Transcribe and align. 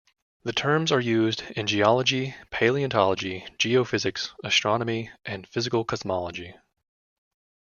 The 0.41 0.51
terms 0.51 0.91
are 0.91 0.99
used 0.99 1.43
in 1.55 1.67
geology, 1.67 2.33
paleontology, 2.49 3.45
geophysics, 3.59 4.31
astronomy 4.43 5.11
and 5.25 5.45
physical 5.47 5.85
cosmology. 5.85 6.55